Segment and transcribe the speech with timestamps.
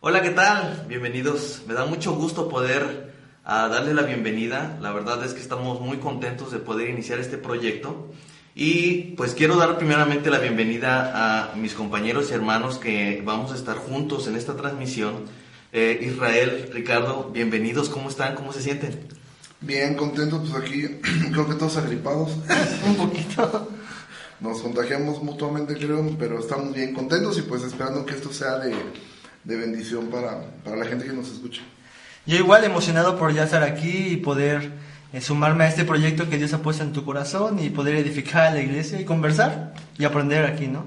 [0.00, 0.84] Hola, ¿qué tal?
[0.88, 1.62] Bienvenidos.
[1.66, 3.14] Me da mucho gusto poder
[3.46, 4.76] uh, darle la bienvenida.
[4.82, 8.12] La verdad es que estamos muy contentos de poder iniciar este proyecto.
[8.54, 13.54] Y pues quiero dar primeramente la bienvenida a mis compañeros y hermanos que vamos a
[13.54, 15.24] estar juntos en esta transmisión.
[15.72, 17.88] Eh, Israel, Ricardo, bienvenidos.
[17.88, 18.34] ¿Cómo están?
[18.34, 19.08] ¿Cómo se sienten?
[19.62, 20.82] Bien, contentos, pues aquí
[21.32, 22.32] creo que todos agripados.
[22.86, 23.70] Un poquito.
[24.40, 28.74] Nos contagiamos mutuamente, creo, pero estamos bien contentos y pues esperando que esto sea de
[29.46, 31.62] de bendición para, para, la gente que nos escucha.
[32.26, 34.72] Yo igual emocionado por ya estar aquí y poder
[35.12, 38.48] eh, sumarme a este proyecto que Dios ha puesto en tu corazón y poder edificar
[38.48, 40.84] a la iglesia y conversar y aprender aquí, ¿no?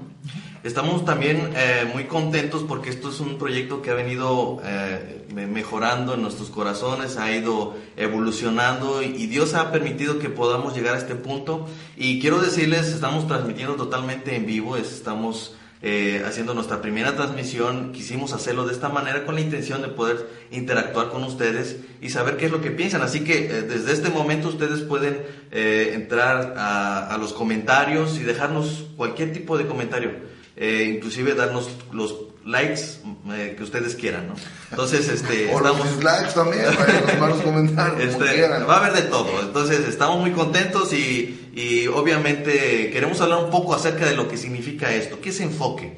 [0.62, 6.12] Estamos también eh, muy contentos porque esto es un proyecto que ha venido eh, mejorando
[6.12, 11.14] en nuestros corazones, ha ido evolucionando y Dios ha permitido que podamos llegar a este
[11.14, 11.66] punto.
[11.96, 18.34] Y quiero decirles, estamos transmitiendo totalmente en vivo, estamos eh, haciendo nuestra primera transmisión, quisimos
[18.34, 22.46] hacerlo de esta manera con la intención de poder interactuar con ustedes y saber qué
[22.46, 23.00] es lo que piensan.
[23.00, 28.88] Así que eh, desde este momento ustedes pueden eh, entrar a, los comentarios y dejarnos
[28.96, 30.10] cualquier tipo de comentario,
[30.56, 33.00] inclusive darnos los likes
[33.32, 34.34] eh, que ustedes quieran, ¿no?
[34.70, 35.86] Entonces, este, o estamos...
[35.86, 38.14] los likes también, para los malos comentarios.
[38.14, 39.40] Este, va a haber de todo.
[39.42, 44.36] Entonces, estamos muy contentos y, y, obviamente queremos hablar un poco acerca de lo que
[44.36, 45.20] significa esto.
[45.20, 45.96] ¿Qué es enfoque?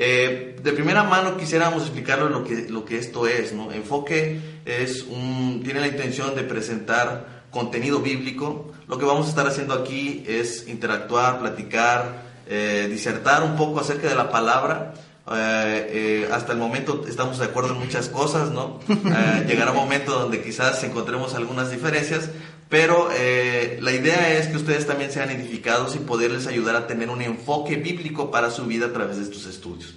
[0.00, 3.72] Eh, de primera mano quisiéramos explicarlo lo que, lo que esto es, ¿no?
[3.72, 8.72] Enfoque es un, tiene la intención de presentar contenido bíblico.
[8.86, 14.08] Lo que vamos a estar haciendo aquí es interactuar, platicar, eh, disertar un poco acerca
[14.08, 14.94] de la palabra
[15.32, 18.80] eh, eh, hasta el momento estamos de acuerdo en muchas cosas, ¿no?
[18.88, 22.30] Eh, llegará un momento donde quizás encontremos algunas diferencias,
[22.68, 27.22] pero la idea es que ustedes también sean edificados y poderles ayudar a tener un
[27.22, 29.94] enfoque bíblico para su vida a través de estos estudios.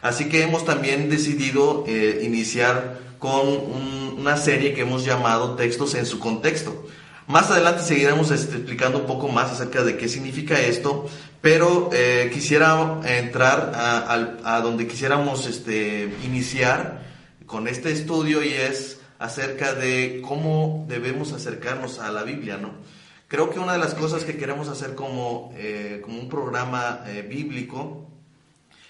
[0.00, 1.84] Así que hemos también decidido
[2.22, 3.46] iniciar con
[4.18, 6.86] una serie que hemos llamado Textos en su contexto.
[7.26, 11.08] Más adelante seguiremos este, explicando un poco más acerca de qué significa esto,
[11.44, 17.02] pero eh, quisiera entrar a, donde quisiéramos este, iniciar
[17.44, 22.70] con este estudio y es acerca de cómo debemos acercarnos a la Biblia, ¿no?
[23.28, 27.20] Creo que una de las cosas que queremos hacer como, eh, como un programa eh,
[27.20, 28.08] bíblico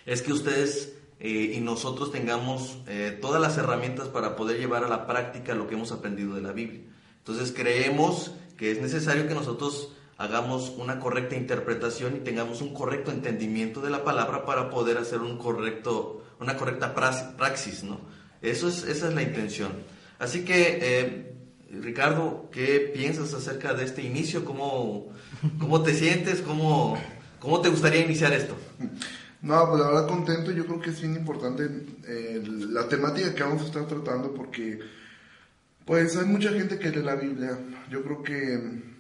[0.07, 2.79] es que ustedes y nosotros tengamos
[3.23, 6.53] todas las herramientas para poder llevar a la práctica lo que hemos aprendido de la
[6.53, 6.83] Biblia.
[7.19, 13.11] Entonces creemos que es necesario que nosotros hagamos una correcta interpretación y tengamos un correcto
[13.11, 18.01] entendimiento de la palabra para poder hacer un correcto, una correcta praxis, ¿no?
[18.43, 19.73] Eso es, esa es la intención.
[20.19, 21.35] Así que, eh,
[21.71, 24.45] Ricardo, ¿qué piensas acerca de este inicio?
[24.45, 25.13] ¿Cómo,
[25.59, 26.41] cómo te sientes?
[26.41, 26.99] ¿Cómo,
[27.41, 28.57] ¿Cómo te gustaría iniciar esto?
[29.43, 31.69] No, pues la verdad contento, yo creo que es bien importante
[32.07, 34.79] eh, la temática que vamos a estar tratando porque
[35.85, 37.59] pues hay mucha gente que lee la Biblia.
[37.91, 38.94] Yo creo que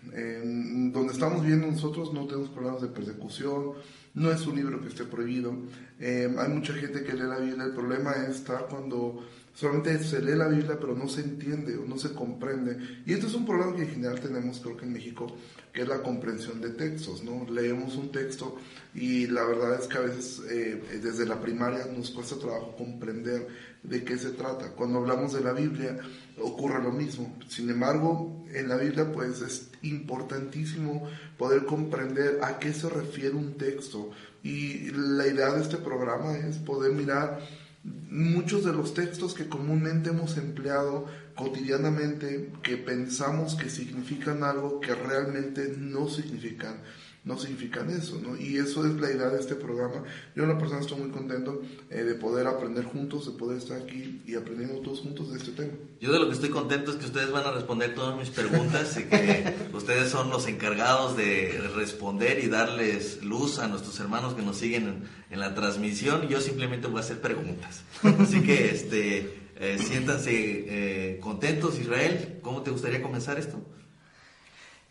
[0.93, 3.73] donde estamos viviendo nosotros no tenemos problemas de persecución,
[4.15, 5.55] no es un libro que esté prohibido.
[5.99, 10.35] Eh, hay mucha gente que lee la Biblia, el problema está cuando solamente se lee
[10.35, 12.77] la Biblia pero no se entiende o no se comprende.
[13.07, 15.35] Y esto es un problema que en general tenemos, creo que en México,
[15.73, 17.47] que es la comprensión de textos, ¿no?
[17.49, 18.57] Leemos un texto
[18.95, 23.49] y la verdad es que a veces eh, desde la primaria nos cuesta trabajo comprender
[23.83, 24.73] de qué se trata.
[24.73, 25.99] Cuando hablamos de la Biblia
[26.41, 27.37] ocurre lo mismo.
[27.49, 33.57] Sin embargo, en la Biblia pues es importantísimo poder comprender a qué se refiere un
[33.57, 34.11] texto.
[34.43, 37.41] Y la idea de este programa es poder mirar
[37.85, 44.95] muchos de los textos que comúnmente hemos empleado cotidianamente, que pensamos que significan algo que
[44.95, 46.79] realmente no significan
[47.25, 48.37] no significan eso, ¿no?
[48.37, 50.05] Y eso es la idea de este programa.
[50.37, 53.81] Yo, en la persona, estoy muy contento eh, de poder aprender juntos, de poder estar
[53.81, 55.73] aquí y aprendiendo todos juntos de este tema.
[56.01, 58.99] Yo de lo que estoy contento es que ustedes van a responder todas mis preguntas
[58.99, 64.43] y que ustedes son los encargados de responder y darles luz a nuestros hermanos que
[64.43, 66.29] nos siguen en, la transmisión.
[66.29, 67.83] Yo simplemente voy a hacer preguntas.
[68.21, 71.81] Así que, este, eh, siéntanse eh, contentos.
[71.81, 73.65] Israel, ¿cómo te gustaría comenzar esto?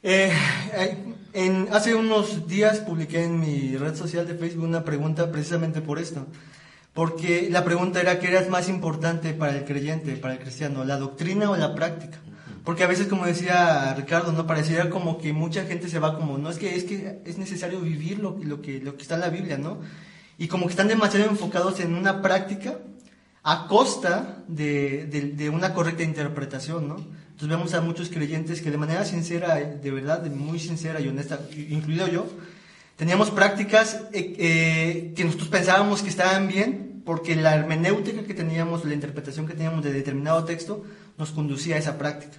[0.01, 0.33] Eh,
[1.71, 6.27] hace unos días publiqué en mi red social de Facebook una pregunta precisamente por esto.
[6.93, 10.97] Porque la pregunta era qué era más importante para el creyente, para el cristiano, la
[10.97, 12.19] doctrina o la práctica.
[12.63, 16.37] Porque a veces, como decía Ricardo, no pareciera como que mucha gente se va como,
[16.37, 19.79] no es que es que es necesario vivir lo, que está en la Biblia, ¿no?
[20.37, 22.77] Y como que están demasiado enfocados en una práctica
[23.41, 26.97] a costa de una correcta interpretación, ¿no?
[27.33, 31.39] Entonces vemos a muchos creyentes que de manera sincera, de verdad, muy sincera y honesta,
[31.51, 32.27] incluido yo,
[32.95, 38.85] teníamos prácticas eh, eh, que nosotros pensábamos que estaban bien porque la hermenéutica que teníamos,
[38.85, 40.83] la interpretación que teníamos de determinado texto,
[41.17, 42.37] nos conducía a esa práctica.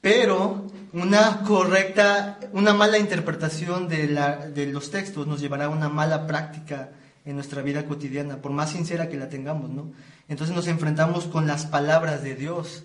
[0.00, 5.90] Pero una correcta, una mala interpretación de, la, de los textos nos llevará a una
[5.90, 6.92] mala práctica
[7.26, 9.92] en nuestra vida cotidiana, por más sincera que la tengamos, ¿no?
[10.28, 12.84] Entonces nos enfrentamos con las palabras de Dios.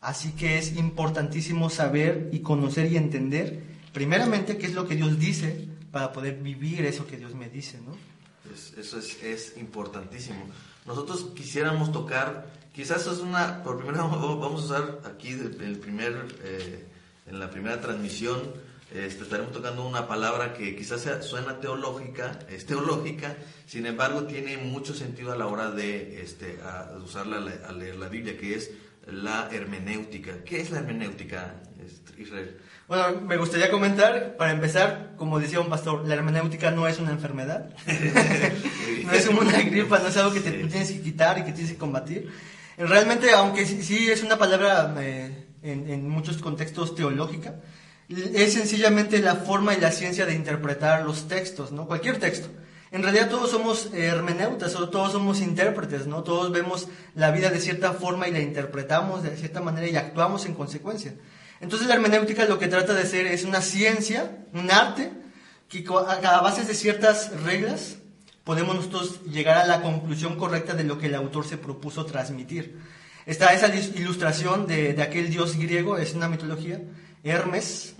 [0.00, 3.62] Así que es importantísimo saber y conocer y entender,
[3.92, 7.80] primeramente, qué es lo que Dios dice para poder vivir eso que Dios me dice,
[7.80, 7.96] ¿no?
[8.52, 10.46] eso es, es, importantísimo.
[10.86, 16.86] Nosotros quisiéramos tocar, quizás es una, por primera vamos a usar aquí el primer, eh,
[17.26, 18.40] en la primera transmisión,
[18.94, 23.36] este, estaremos tocando una palabra que quizás sea, suena teológica, es teológica,
[23.66, 26.58] sin embargo tiene mucho sentido a la hora de este,
[27.04, 27.36] usarla
[27.66, 28.70] a leer la Biblia, que es
[29.10, 30.44] la hermenéutica.
[30.44, 32.56] ¿Qué es la hermenéutica, este, Israel?
[32.86, 37.10] Bueno, me gustaría comentar, para empezar, como decía un pastor, la hermenéutica no es una
[37.10, 37.70] enfermedad,
[39.04, 41.72] no es una gripa, no es algo que te tienes que quitar y que tienes
[41.72, 42.30] que combatir.
[42.78, 47.56] Realmente, aunque sí, es una palabra eh, en, en muchos contextos teológica,
[48.08, 51.86] es sencillamente la forma y la ciencia de interpretar los textos, ¿no?
[51.86, 52.48] Cualquier texto.
[52.90, 56.22] En realidad todos somos hermeneutas, todos somos intérpretes, ¿no?
[56.22, 60.46] Todos vemos la vida de cierta forma y la interpretamos de cierta manera y actuamos
[60.46, 61.14] en consecuencia.
[61.60, 65.10] Entonces la hermenéutica lo que trata de ser es una ciencia, un arte,
[65.68, 67.96] que a base de ciertas reglas
[68.42, 72.78] podemos nosotros llegar a la conclusión correcta de lo que el autor se propuso transmitir.
[73.26, 76.80] Está esa ilustración de aquel dios griego, es una mitología,
[77.28, 77.94] Hermes,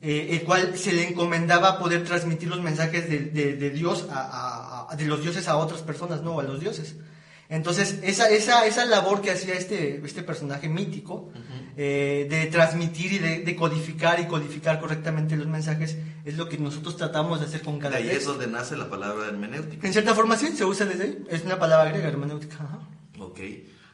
[0.00, 4.96] eh, el cual se le encomendaba poder transmitir los mensajes de, de, Dios a, a,
[4.96, 6.96] de los dioses a otras personas, no a los dioses.
[7.50, 11.32] Entonces, esa, esa, esa labor que hacía este, este personaje mítico,
[11.78, 16.58] eh, de transmitir y de, de, codificar y codificar correctamente los mensajes, es lo que
[16.58, 19.86] nosotros tratamos de hacer con cada De ahí es donde nace la palabra hermenéutica.
[19.86, 21.24] En cierta forma, sí, se usa desde ahí.
[21.30, 22.56] Es una palabra griega, hermenéutica.
[22.56, 22.80] Ajá.
[23.18, 23.40] Ok.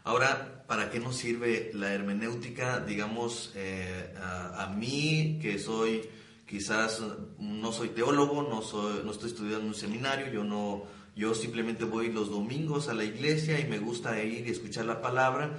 [0.07, 2.81] Ahora, ¿para qué nos sirve la hermenéutica?
[2.81, 6.03] Digamos, eh, a, mí, que soy,
[6.47, 7.01] quizás
[7.39, 8.61] no soy teólogo, no,
[9.11, 10.85] estoy estudiando un seminario, yo no,
[11.17, 15.01] yo simplemente voy los domingos a la iglesia y me gusta ir y escuchar la
[15.01, 15.57] palabra,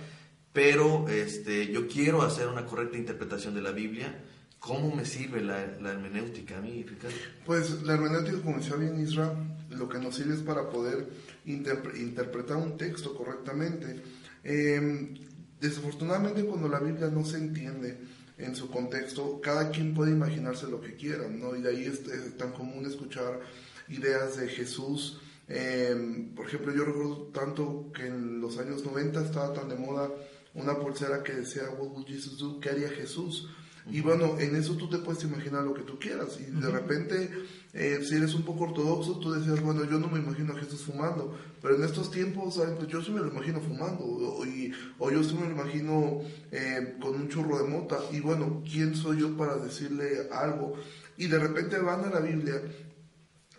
[0.53, 4.15] pero este, yo quiero hacer una correcta interpretación de la Biblia.
[4.59, 7.17] ¿Cómo me sirve la, hermenéutica a mí, Ricardo?
[7.47, 9.37] Pues la hermenéutica, como decía bien Israel,
[9.71, 11.07] lo que nos sirve es para poder
[11.45, 14.03] interpre interpretar un texto correctamente
[14.45, 15.13] eh,
[15.59, 17.97] desafortunadamente cuando la Biblia no se entiende
[18.37, 21.55] en su contexto, cada quien puede imaginarse lo que quiera, ¿no?
[21.55, 22.03] Y de ahí es,
[22.37, 23.41] tan común escuchar
[23.89, 25.19] ideas de Jesús.
[25.47, 30.09] Eh, por ejemplo, yo recuerdo tanto que en los años 90 estaba tan de moda
[30.53, 32.59] una pulsera que decía, What would Jesus do?
[32.59, 33.49] ¿Qué haría Jesús?
[33.89, 36.39] Y bueno, en eso tú te puedes imaginar lo que tú quieras.
[36.39, 37.29] Y de repente,
[37.73, 40.81] eh, si eres un poco ortodoxo, tú decías, bueno, yo no me imagino a Jesús
[40.81, 41.37] fumando.
[41.61, 44.03] Pero en estos tiempos, pues yo sí me lo imagino fumando.
[44.03, 46.21] O, y, o yo sí me lo imagino
[46.51, 47.99] eh, con un churro de mota.
[48.11, 50.73] Y bueno, ¿quién soy yo para decirle algo?
[51.17, 52.61] Y de repente van a la Biblia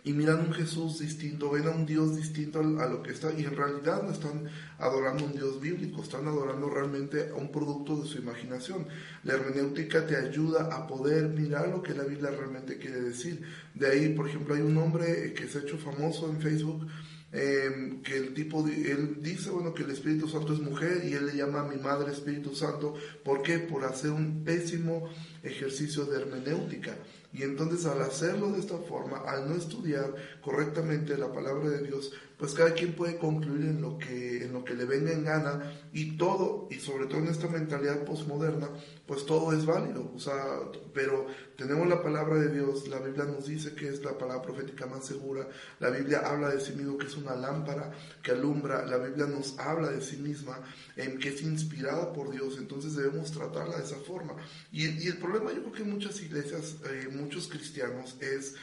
[0.07, 3.43] y miran un Jesús distinto, ven a un Dios distinto a lo que está, y
[3.43, 4.45] en realidad no están
[4.79, 8.87] adorando un Dios bíblico, están adorando realmente a un producto de su imaginación.
[9.25, 13.41] La hermenéutica te ayuda a poder mirar lo que la Biblia realmente quiere decir.
[13.73, 16.87] De ahí, por ejemplo, hay un hombre que se ha hecho famoso en Facebook,
[17.33, 21.25] eh, que el tipo, él dice, bueno, que el Espíritu Santo es mujer y él
[21.25, 22.95] le llama a mi madre Espíritu Santo.
[23.25, 23.59] ¿Por qué?
[23.59, 25.09] Por hacer un pésimo
[25.43, 26.95] ejercicio de hermenéutica.
[27.33, 32.13] Y entonces al hacerlo de esta forma, al no estudiar correctamente la palabra de Dios,
[32.37, 35.73] pues cada quien puede concluir en lo que, en lo que le venga en gana
[35.91, 38.69] y todo, y sobre todo en esta mentalidad postmoderna,
[39.07, 40.11] pues todo es válido.
[40.15, 40.59] O sea,
[40.93, 44.85] pero tenemos la palabra de Dios, la Biblia nos dice que es la palabra profética
[44.85, 47.91] más segura, la Biblia habla de sí mismo que es una lámpara
[48.21, 50.59] que alumbra, la Biblia nos habla de sí misma
[50.95, 54.35] en que es inspirada por Dios, entonces debemos tratarla de esa forma.
[54.71, 58.55] Y, y el problema yo creo que en muchas iglesias, eh, muchos cristianos, es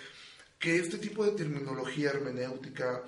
[0.58, 3.02] que este tipo de terminología hermenéutica,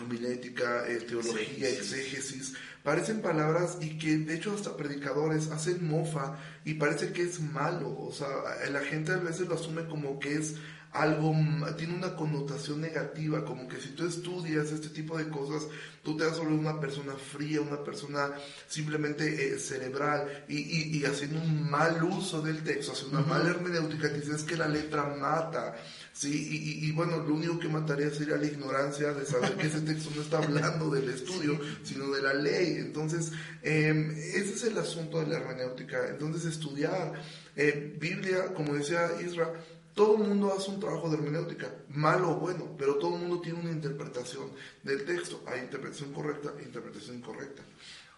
[0.00, 6.74] homilética, eh, teología, exégesis, parecen palabras y que de hecho hasta predicadores hacen mofa y
[6.74, 8.26] parece que es malo, o sea,
[8.70, 10.54] la gente a veces lo asume como que es
[10.92, 11.34] algo,
[11.78, 15.66] tiene una connotación negativa, como que si tú estudias este tipo de cosas,
[16.02, 18.30] tú te das sobre una persona fría, una persona
[18.68, 24.08] simplemente eh, cerebral y, y, haciendo un mal uso del texto, haciendo una mala hermenéutica,
[24.08, 25.74] dices que la letra mata,
[26.12, 26.82] ¿sí?
[26.82, 30.20] Y, bueno, lo único que mataría sería la ignorancia de saber que ese texto no
[30.20, 32.76] está hablando del estudio, sino de la ley.
[32.78, 33.32] Entonces,
[33.62, 36.08] em, ese es el asunto de la hermenéutica.
[36.08, 37.14] Entonces, estudiar
[37.56, 39.52] eh, Biblia, como decía Isra,
[39.94, 43.40] todo el mundo hace un trabajo de hermenéutica, malo o bueno, pero todo el mundo
[43.40, 44.50] tiene una interpretación
[44.82, 45.42] del texto.
[45.46, 47.62] Hay interpretación correcta e interpretación incorrecta.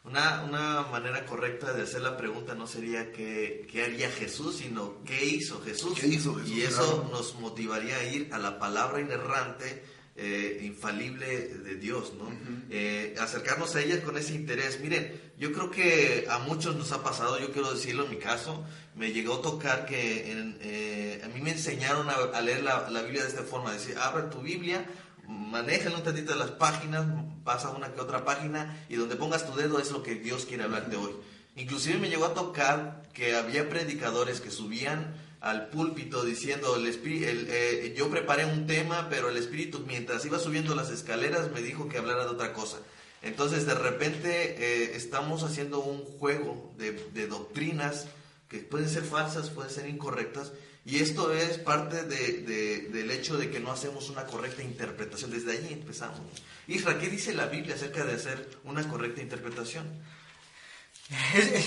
[0.04, 5.02] Una, una manera correcta de hacer la pregunta no sería qué, qué haría Jesús, sino
[5.02, 5.98] qué hizo Jesús.
[5.98, 6.50] ¿Qué hizo Jesús?
[6.50, 9.82] Y eso nos motivaría a ir a la palabra inerrante,
[10.16, 12.30] eh, infalible de Dios, ¿no?
[12.70, 14.80] Eh, acercarnos a ella con ese interés.
[14.80, 18.64] Miren, yo creo que a muchos nos ha pasado, yo quiero decirlo en mi caso,
[18.94, 20.24] me llegó a tocar que
[20.60, 24.24] eh, a mí me enseñaron a, leer la, la, Biblia de esta forma, decir, abre
[24.24, 24.86] tu Biblia,
[25.26, 27.06] manéjalo un tantito de las páginas,
[27.42, 30.62] pasa una que otra página y donde pongas tu dedo es lo que Dios quiere
[30.62, 31.12] hablarte hoy.
[31.56, 35.14] Inclusive me llegó a tocar que había predicadores que subían
[35.44, 40.38] al púlpito diciendo, el, el eh, yo preparé un tema, pero el Espíritu mientras iba
[40.38, 42.78] subiendo las escaleras me dijo que hablara de otra cosa.
[43.20, 48.06] Entonces de repente eh, estamos haciendo un juego de, de doctrinas
[48.48, 50.52] que pueden ser falsas, pueden ser incorrectas,
[50.86, 55.30] y esto es parte de, del hecho de que no hacemos una correcta interpretación.
[55.30, 56.20] Desde ahí empezamos.
[56.68, 59.86] Isra, ¿qué dice la Biblia acerca de hacer una correcta interpretación?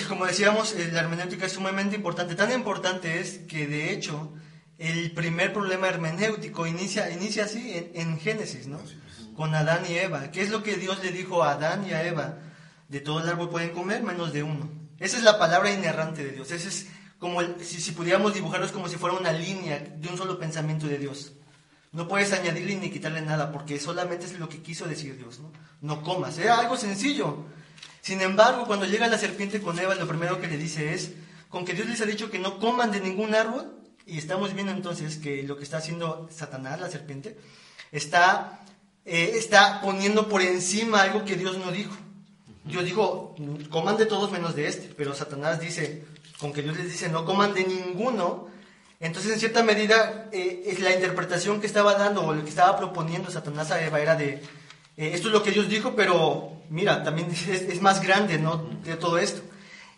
[0.08, 2.36] Como decíamos, eh, la hermenéutica es sumamente importante.
[2.36, 4.34] Tan importante es que, de hecho,
[4.78, 8.80] el primer problema hermenéutico inicia, inicia así en, en Génesis, ¿no?
[9.36, 10.32] Con Adán y Eva.
[10.32, 12.40] ¿Qué es lo que Dios le dijo a Adán y a Eva?
[12.88, 14.70] De todo el árbol pueden comer, menos de uno.
[15.00, 16.52] Esa es la palabra inerrante de Dios.
[16.52, 16.88] Ese es
[17.20, 20.98] como si, si pudiéramos dibujarlos como si fuera una línea de un solo pensamiento de
[20.98, 21.34] Dios.
[21.92, 25.40] No puedes añadirle ni quitarle nada porque solamente es lo que quiso decir Dios.
[25.40, 25.52] No,
[25.82, 26.38] no comas.
[26.38, 27.46] Era algo sencillo.
[28.08, 31.12] Sin embargo, cuando llega la serpiente con Eva, lo primero que le dice es,
[31.50, 34.72] con que Dios les ha dicho que no coman de ningún árbol, y estamos viendo
[34.72, 37.38] entonces que lo que está haciendo Satanás, la serpiente,
[37.92, 38.62] está,
[39.04, 41.98] eh, está poniendo por encima algo que Dios no dijo.
[42.64, 43.36] Dios dijo,
[43.72, 46.06] coman de todos menos de este, pero Satanás dice,
[46.40, 48.48] con que Dios les dice no coman de ninguno,
[49.02, 53.30] entonces en cierta medida eh, la interpretación que estaba dando o lo que estaba proponiendo
[53.30, 54.42] Satanás a Eva era de
[54.98, 58.70] eh, esto es lo que Dios dijo, pero mira, también es, más grande ¿no?
[58.84, 59.42] de todo esto.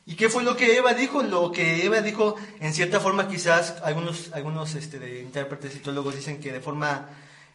[0.05, 1.21] ¿Y qué fue lo que Eva dijo?
[1.21, 6.15] Lo que Eva dijo, en cierta forma, quizás algunos, algunos este, de intérpretes y teólogos
[6.15, 7.09] dicen que de forma,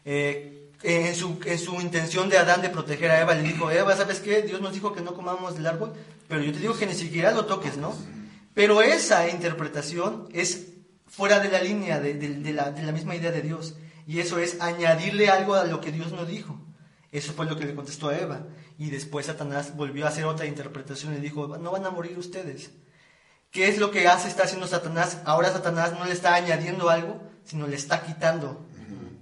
[0.04, 3.96] eh, en, su, en su intención de Adán de proteger a Eva, le dijo, Eva,
[3.96, 4.42] ¿sabes qué?
[4.42, 5.92] Dios nos dijo que no comamos del árbol,
[6.28, 7.94] pero yo te digo que ni siquiera lo toques, ¿no?
[8.54, 10.68] Pero esa interpretación es
[11.08, 13.74] fuera de la línea de, la, misma idea de Dios.
[14.06, 16.58] Y eso es añadirle algo a lo que Dios no dijo.
[17.14, 18.40] Eso fue lo que le contestó a Eva.
[18.76, 22.73] Y después Satanás volvió a hacer otra interpretación y dijo, no van a morir ustedes.
[23.52, 25.18] ¿Qué es lo que hace, está haciendo Satanás?
[25.25, 28.66] Ahora Satanás no le está añadiendo algo, sino le está quitando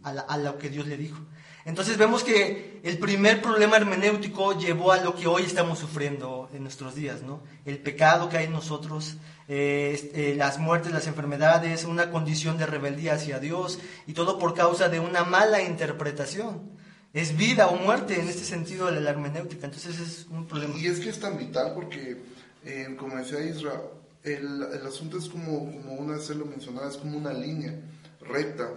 [0.03, 1.19] a, a lo que Dios le dijo.
[1.67, 6.63] Entonces vemos que el primer problema hermenéutico llevó a lo que hoy estamos sufriendo en
[6.63, 7.43] nuestros días, ¿no?
[7.67, 9.17] El pecado que hay en nosotros,
[9.49, 14.55] eh, eh, las muertes, las enfermedades, una condición de rebeldía hacia Dios y todo por
[14.55, 16.81] causa de una mala interpretación.
[17.15, 20.75] Es vida o muerte en este sentido de la hermenéutica, entonces es un problema.
[20.79, 22.17] Y es que es tan vital porque,
[22.65, 23.81] eh, como decía Israel,
[24.23, 27.75] el, el, asunto es como, como una vez se lo mencionaba, es como una línea
[28.21, 28.71] recta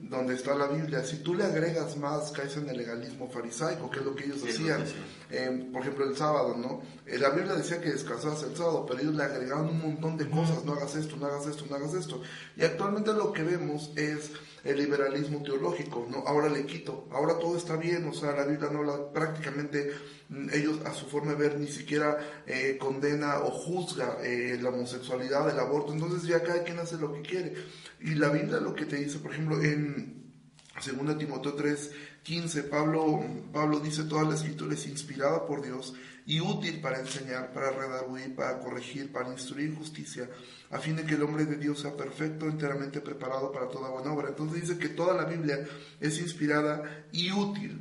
[0.00, 3.98] donde está la Biblia, si tú le agregas más, caes en el legalismo farisaico, que
[3.98, 4.84] es lo que ellos hacían.
[5.30, 6.82] Eh, por ejemplo, el sábado, ¿no?
[7.06, 10.28] Eh, la Biblia decía que descansabas el sábado, pero ellos le agregaban un montón de
[10.28, 12.22] cosas, no hagas esto, no hagas esto, no hagas esto.
[12.56, 14.30] Y actualmente lo que vemos es
[14.64, 16.18] el liberalismo teológico, ¿no?
[16.26, 19.92] Ahora le quito, ahora todo está bien, o sea, la Biblia no habla prácticamente,
[20.28, 24.70] mm, ellos a su forma de ver ni siquiera eh, condena o juzga eh, la
[24.70, 27.54] homosexualidad, el aborto, entonces ya cada quien hace lo que quiere.
[28.00, 30.32] Y la Biblia lo que te dice, por ejemplo, en
[30.74, 31.90] 2 Timoteo 3,
[32.22, 35.94] 15, Pablo, Pablo dice, toda la escritura es inspirada por Dios
[36.28, 40.28] y útil para enseñar, para redarguir, para corregir, para instruir justicia,
[40.70, 44.12] a fin de que el hombre de Dios sea perfecto, enteramente preparado para toda buena
[44.12, 44.28] obra.
[44.28, 45.66] Entonces dice que toda la Biblia
[45.98, 47.80] es inspirada y útil.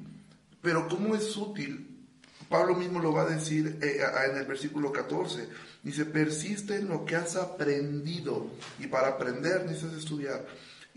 [0.61, 2.05] Pero ¿cómo es útil?
[2.47, 3.99] Pablo mismo lo va a decir eh,
[4.31, 5.49] en el versículo 14.
[5.83, 8.49] Dice, persiste en lo que has aprendido.
[8.79, 10.45] Y para aprender necesitas estudiar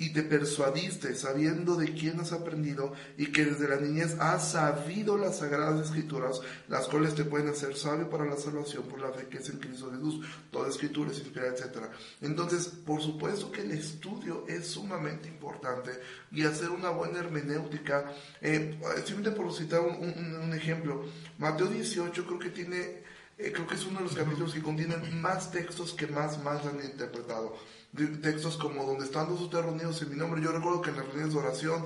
[0.00, 5.18] y te persuadiste sabiendo de quién has aprendido y que desde la niñez has sabido
[5.18, 9.26] las sagradas escrituras, las cuales te pueden hacer sabio para la salvación por la fe
[9.28, 10.26] que es en Cristo Jesús.
[10.50, 11.90] Toda escritura es inspirada, etc.
[12.22, 15.90] Entonces, por supuesto que el estudio es sumamente importante
[16.32, 18.10] y hacer una buena hermenéutica.
[18.40, 21.04] Eh, simplemente por citar un, ejemplo,
[21.36, 23.02] Mateo 18 creo que tiene,
[23.36, 26.64] eh, creo que es uno de los capítulos que contienen más textos que más, más
[26.64, 27.54] han interpretado
[28.22, 30.40] textos como donde están dos ustedes reunidos en mi nombre.
[30.42, 31.84] Yo recuerdo que en las reuniones de oración,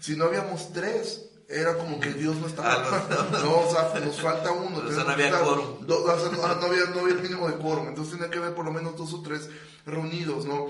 [0.00, 2.74] si no habíamos tres, era como que Dios no estaba.
[2.74, 4.82] Ah, no, o sea, nos falta uno.
[4.82, 5.86] no había quórum.
[5.86, 7.88] no, había, no había el mínimo de quórum.
[7.88, 9.48] Entonces tenía que haber por lo menos dos o tres
[9.84, 10.68] reunidos, ¿no?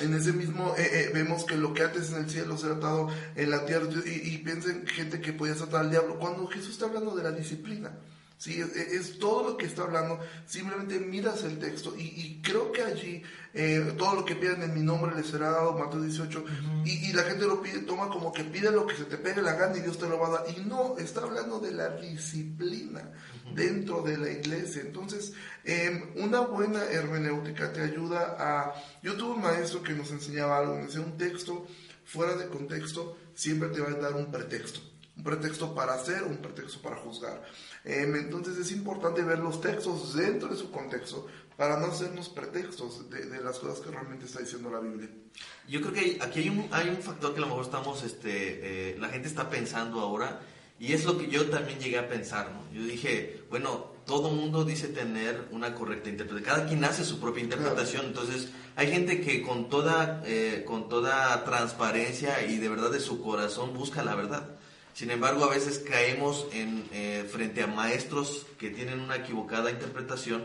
[0.00, 2.70] En ese mismo eh, eh, vemos que lo que antes en el cielo se ha
[2.70, 6.20] tratado en la tierra y, y piensen gente que podía tratar al diablo.
[6.20, 7.98] Cuando Jesús está hablando de la disciplina,
[8.38, 8.62] ¿sí?
[8.62, 13.94] Es, todo lo que está hablando, simplemente miras el texto y, creo que allí eh,
[13.98, 16.44] todo lo que piden en mi nombre les será dado, Mateo 18,
[16.84, 19.54] y, la gente lo pide, toma como que pide lo que se te pegue la
[19.54, 23.12] gana y Dios te lo va a dar, y no, está hablando de la disciplina
[23.54, 25.32] dentro de la iglesia, entonces
[25.64, 30.76] em, una buena hermenéutica te ayuda a, yo tuve un maestro que nos enseñaba algo,
[30.76, 31.66] me decía un texto
[32.04, 34.80] fuera de contexto siempre te va a dar un pretexto,
[35.18, 37.42] un pretexto para hacer, un pretexto para juzgar.
[37.84, 43.10] Em, entonces es importante ver los textos dentro de su contexto para no hacernos pretextos
[43.10, 45.10] de, las cosas que realmente está diciendo la Biblia.
[45.68, 48.92] Yo creo que aquí hay un, hay un factor que a lo mejor estamos, este,
[48.92, 50.40] eh, la gente está pensando ahora
[50.78, 52.52] y es lo que yo también llegué a pensar.
[52.52, 52.72] ¿no?
[52.72, 57.42] Yo dije, bueno, todo mundo dice tener una correcta interpretación, cada quien hace su propia
[57.42, 63.00] interpretación, entonces hay gente que con toda, eh, con toda transparencia y de verdad de
[63.00, 64.57] su corazón busca la verdad.
[64.98, 70.44] Sin embargo, a veces caemos en, eh, frente a maestros que tienen una equivocada interpretación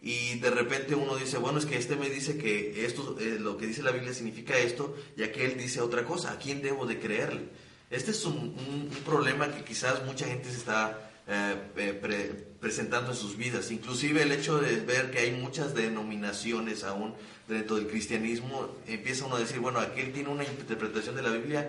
[0.00, 3.56] y de repente uno dice, bueno, es que este me dice que esto, eh, lo
[3.56, 6.30] que dice la Biblia significa esto, ya que dice otra cosa.
[6.30, 7.48] ¿A quién debo de creerle?
[7.90, 13.72] Este es un, problema que quizás mucha gente se está eh, presentando en sus vidas.
[13.72, 17.14] Inclusive el hecho de ver que hay muchas denominaciones aún
[17.48, 21.68] dentro del cristianismo, empieza uno a decir, bueno, aquel tiene una interpretación de la Biblia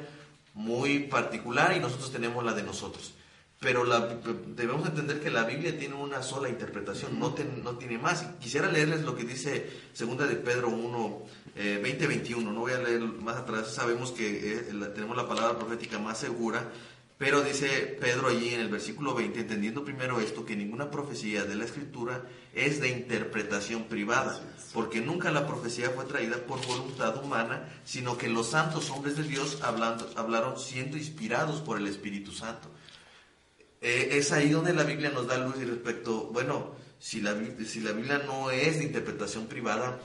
[0.60, 3.14] muy particular y nosotros tenemos la de nosotros.
[3.62, 3.84] Pero
[4.56, 8.24] debemos entender que la Biblia tiene una sola interpretación, no, no tiene más.
[8.40, 11.24] Quisiera leerles lo que dice segunda de Pedro 1,
[11.56, 12.52] eh, 20, 21.
[12.52, 14.62] No voy a leer más atrás, sabemos que eh,
[14.94, 16.70] tenemos la palabra profética más segura,
[17.20, 21.56] pero dice Pedro allí en el versículo 20, entendiendo primero esto, que ninguna profecía de
[21.56, 24.42] la Escritura es de interpretación privada,
[24.74, 29.24] porque nunca la profecía fue traída por voluntad humana, sino que los santos hombres de
[29.24, 32.70] Dios hablando, hablaron siendo inspirados por el Espíritu Santo.
[33.82, 37.82] Eh, es ahí donde la Biblia nos da luz y respecto, bueno, si la, si
[37.82, 40.00] la Biblia no es de interpretación privada,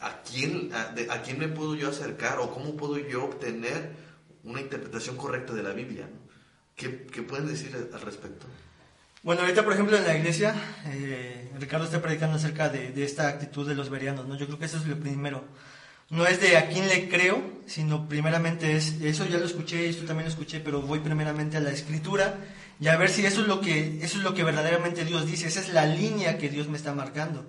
[0.00, 3.90] ¿a quién, a, quién me puedo yo acercar o cómo puedo yo obtener
[4.44, 6.08] una interpretación correcta de la Biblia?
[6.76, 8.46] ¿Qué, pueden decir al respecto?
[9.22, 10.54] Bueno, ahorita, por ejemplo, en la iglesia,
[10.86, 14.36] eh, Ricardo está predicando acerca de, esta actitud de los verianos, ¿no?
[14.36, 15.44] Yo creo que eso es lo primero.
[16.10, 20.04] No es de a quién le creo, sino primeramente es, eso ya lo escuché, esto
[20.04, 22.38] también lo escuché, pero voy primeramente a la escritura
[22.78, 25.46] y a ver si eso es lo que, eso es lo que verdaderamente Dios dice,
[25.46, 27.46] esa es la línea que Dios me está marcando.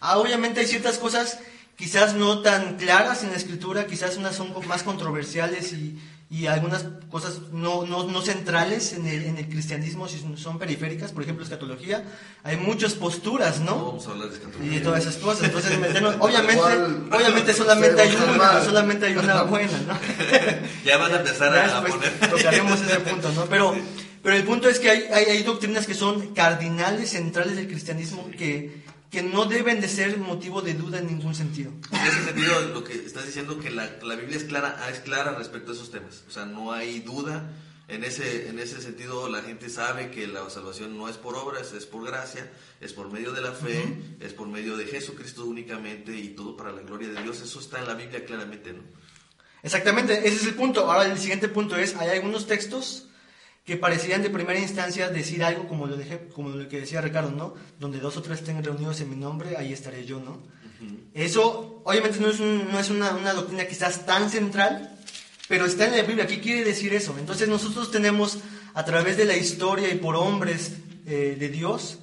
[0.00, 1.40] Ah, obviamente hay ciertas cosas
[1.76, 5.98] quizás no tan claras en la escritura, quizás unas son más controversiales y,
[6.30, 11.24] y algunas cosas no, no, no centrales en el, en el, cristianismo son periféricas, por
[11.24, 12.04] ejemplo, escatología.
[12.44, 13.86] Hay muchas posturas, ¿no?
[13.86, 14.76] vamos a hablar de escatología.
[14.76, 15.42] Y todas esas cosas.
[15.42, 15.72] Entonces,
[16.20, 16.62] obviamente,
[17.10, 19.98] obviamente solamente hay una, solamente hay una buena, ¿no?
[20.84, 22.20] ya van a empezar a, poner.
[22.20, 23.46] Tocaremos ese punto, ¿no?
[23.46, 23.74] Pero,
[24.22, 28.30] pero el punto es que hay, hay, hay doctrinas que son cardinales, centrales del cristianismo
[28.38, 31.72] que que no deben de ser motivo de duda en ningún sentido.
[31.90, 35.34] En ese sentido, lo que estás diciendo que la, la Biblia es clara, es clara
[35.34, 36.22] respecto a esos temas.
[36.28, 37.50] O sea, no hay duda.
[37.88, 41.72] En ese, en ese sentido, la gente sabe que la salvación no es por obras,
[41.72, 42.48] es por gracia,
[42.80, 43.82] es por medio de la fe,
[44.20, 47.40] es por medio de Jesucristo únicamente y todo para la gloria de Dios.
[47.40, 48.84] Eso está en la Biblia claramente, ¿no?
[49.64, 50.88] Exactamente, ese es el punto.
[50.88, 53.08] Ahora el siguiente punto es, hay algunos textos
[53.64, 55.96] que parecían de primera instancia decir algo como lo,
[56.34, 57.54] como lo que decía Ricardo, ¿no?
[57.78, 60.42] Donde dos o tres estén reunidos en mi nombre, ahí estaré yo, ¿no?
[61.12, 64.96] Eso obviamente no es, no es una, una, doctrina quizás tan central,
[65.46, 66.26] pero está en la Biblia.
[66.26, 67.14] ¿Qué quiere decir eso?
[67.18, 68.38] Entonces nosotros tenemos
[68.72, 70.72] a través de la historia y por hombres
[71.06, 71.98] eh, de Dios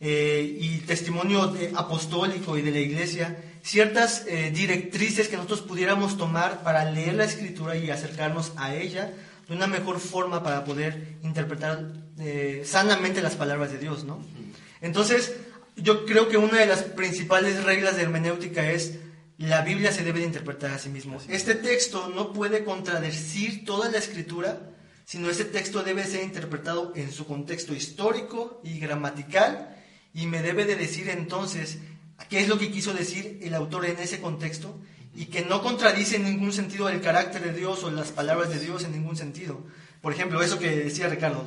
[0.00, 6.62] eh, y testimonio apostólico y de la iglesia, ciertas eh, directrices que nosotros pudiéramos tomar
[6.62, 9.12] para leer la escritura y acercarnos a ella
[9.48, 14.24] de una mejor forma para poder interpretar eh, sanamente las palabras de Dios, ¿no?
[14.80, 15.34] Entonces,
[15.76, 18.98] yo creo que una de las principales reglas de hermenéutica es
[19.38, 21.18] la Biblia se debe de interpretar a sí mismo.
[21.28, 24.60] Este texto no puede contradecir toda la escritura,
[25.04, 29.76] sino este texto debe ser interpretado en su contexto histórico y gramatical
[30.14, 31.78] y me debe de decir entonces
[32.28, 34.78] qué es lo que quiso decir el autor en ese contexto
[35.14, 38.58] y que no contradice en ningún sentido el carácter de Dios o las palabras de
[38.58, 39.60] Dios en ningún sentido.
[40.00, 41.44] Por ejemplo, eso que decía Ricardo.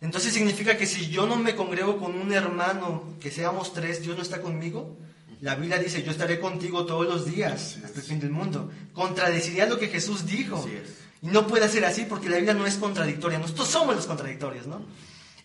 [0.00, 4.16] Entonces significa que si yo no me congrego con un hermano, que seamos tres, Dios
[4.16, 4.98] no está conmigo.
[5.40, 8.70] La Biblia dice, yo estaré contigo todos los días hasta el fin del mundo.
[8.92, 10.66] Contradeciría lo que Jesús dijo.
[11.22, 13.38] Y no puede ser así porque la Biblia no es contradictoria.
[13.38, 14.82] Nosotros somos los contradictorios, ¿no?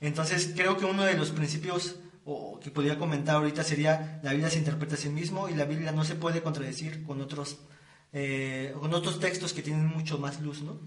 [0.02, 4.50] Entonces creo que uno de los principios o que podría comentar ahorita sería la Biblia
[4.50, 7.58] se interpreta a sí mismo y la Biblia no se puede contradecir con otros,
[8.14, 10.80] eh, con otros textos que tienen mucho más luz, ¿no?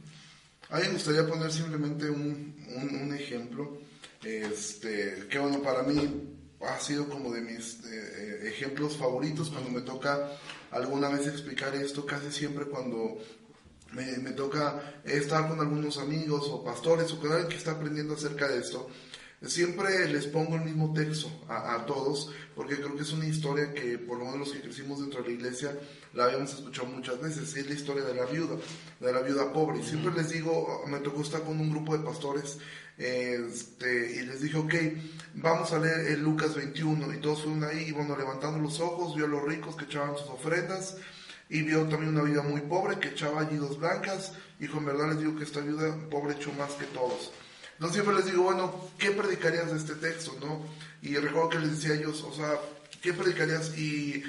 [0.70, 2.56] A mí me gustaría poner simplemente un,
[3.02, 3.78] un, ejemplo,
[4.22, 9.82] este, que bueno, para mí ha sido como de mis eh, ejemplos favoritos cuando me
[9.82, 10.30] toca
[10.70, 13.18] alguna vez explicar esto, casi siempre cuando
[13.92, 18.14] me, me, toca estar con algunos amigos o pastores o con alguien que está aprendiendo
[18.14, 18.88] acerca de esto,
[19.46, 23.98] Siempre les pongo el mismo texto a, todos, porque creo que es una historia que,
[23.98, 25.78] por lo menos los que crecimos dentro de la iglesia,
[26.12, 27.54] la habíamos escuchado muchas veces.
[27.56, 28.56] Es la historia de la viuda,
[29.00, 29.80] de la viuda pobre.
[29.80, 32.58] Y siempre les digo, me tocó estar con un grupo de pastores
[32.96, 34.74] este, y les dije, ok,
[35.34, 37.12] vamos a leer el Lucas 21.
[37.12, 40.16] Y todos fueron ahí, y bueno, levantando los ojos, vio a los ricos que echaban
[40.16, 40.96] sus ofrendas
[41.48, 44.32] y vio también una viuda muy pobre que echaba allí dos blancas.
[44.58, 47.32] Dijo, en verdad les digo que esta viuda pobre echó más que todos.
[47.74, 50.64] Entonces siempre les digo, bueno, ¿qué predicarías de este texto, no?
[51.02, 52.58] Y recuerdo que les decía a ellos, o sea,
[53.02, 53.76] ¿qué predicarías?
[53.76, 54.22] Y,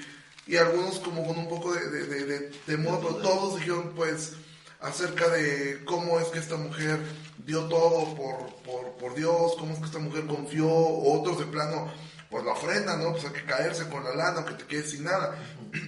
[0.47, 4.33] y algunos como con un poco de, de, de, temor, pero todos dijeron, pues,
[4.81, 6.99] acerca de cómo es que esta mujer
[7.45, 11.91] dio todo por, por, por Dios, cómo es que esta mujer confió, otros de plano,
[12.29, 13.11] pues la ofrenda, ¿no?
[13.11, 15.37] Pues hay que caerse con la lana, que te quedes sin nada.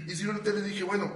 [0.08, 1.12] Y simplemente les dije, bueno,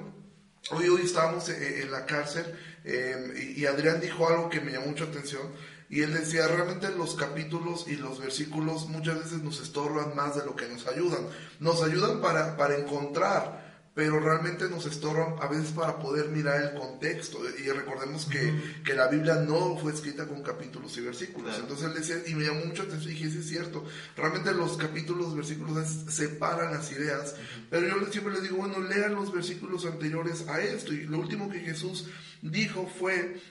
[0.71, 2.45] hoy, hoy estábamos eh, en, la cárcel
[2.83, 5.43] eh, y, y Adrián dijo algo que me llamó mucho atención
[5.91, 10.45] y él decía, realmente los capítulos y los versículos muchas veces nos estorban más de
[10.45, 11.27] lo que nos ayudan.
[11.59, 16.79] Nos ayudan para, para encontrar, pero realmente nos estorban a veces para poder mirar el
[16.79, 17.39] contexto.
[17.59, 21.59] Y recordemos que, que la Biblia no fue escrita con capítulos y versículos.
[21.59, 23.83] Entonces él decía, y me llamó mucho atención, y dije, sí es cierto,
[24.15, 27.35] realmente los capítulos, versículos separan las ideas,
[27.69, 30.93] pero yo siempre les digo, bueno, lean los versículos anteriores a esto.
[30.93, 32.07] Y lo último que Jesús
[32.41, 33.41] dijo fue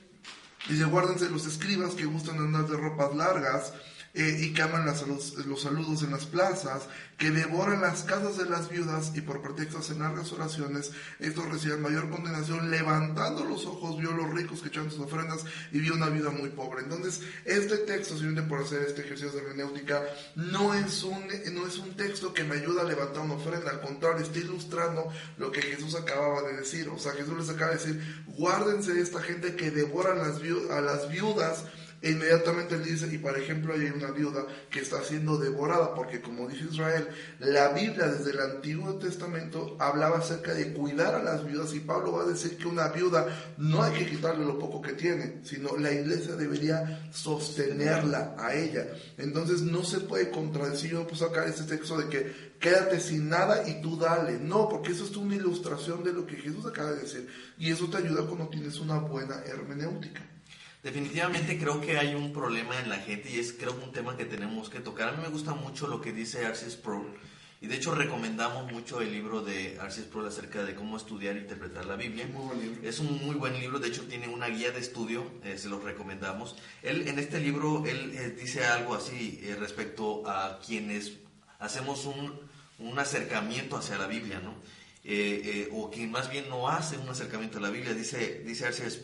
[0.68, 3.72] Dice, guárdense los escribas que gustan andar de ropas largas
[4.12, 6.82] eh, y que aman los, los, saludos en las plazas,
[7.16, 11.80] que devoran las casas de las viudas y por pretexto hacen largas oraciones, estos reciben
[11.80, 15.94] mayor condenación, levantando los ojos vio a los ricos que echan sus ofrendas y vio
[15.94, 16.82] una vida muy pobre.
[16.82, 20.02] Entonces, este texto, simplemente por hacer este ejercicio de hermenéutica,
[20.34, 23.80] no es, un, no es un texto que me ayuda a levantar una ofrenda, al
[23.80, 26.88] contrario, está ilustrando lo que Jesús acababa de decir.
[26.88, 30.80] O sea, Jesús les acaba de decir, guárdense de esta gente que devoran las a
[30.80, 31.64] las viudas
[32.02, 36.22] e inmediatamente él dice, y por ejemplo hay una viuda que está siendo devorada, porque
[36.22, 37.08] como dice Israel,
[37.40, 42.12] la Biblia desde el Antiguo Testamento hablaba acerca de cuidar a las viudas, y Pablo
[42.12, 43.26] va a decir que una viuda
[43.58, 48.88] no hay que quitarle lo poco que tiene, sino la iglesia debería sostenerla a ella.
[49.18, 53.68] Entonces no se puede contradecir, yo puse acá este texto de que quédate sin nada
[53.68, 54.38] y tú dale.
[54.38, 57.88] No, porque eso es una ilustración de lo que Jesús acaba de decir, y eso
[57.90, 60.22] te ayuda cuando tienes una buena hermenéutica.
[60.82, 64.24] Definitivamente creo que hay un problema en la gente y es creo un tema que
[64.24, 65.10] tenemos que tocar.
[65.10, 67.04] A mí me gusta mucho lo que dice Arcis Pro
[67.60, 71.40] y de hecho recomendamos mucho el libro de Arcis Pro acerca de cómo estudiar e
[71.40, 72.26] interpretar la Biblia.
[72.82, 75.78] Es un muy buen libro, de hecho tiene una guía de estudio, eh, se lo
[75.78, 76.56] recomendamos.
[76.82, 81.12] Él en este libro él eh, dice algo así eh, respecto a quienes
[81.58, 82.40] hacemos un,
[82.78, 84.54] un, acercamiento hacia la Biblia, ¿no?
[85.72, 88.96] o quien más bien no hace un acercamiento a la Biblia, dice, dice Arcis